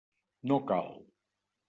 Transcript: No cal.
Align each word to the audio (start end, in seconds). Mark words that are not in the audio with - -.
No 0.51 0.57
cal. 0.71 0.89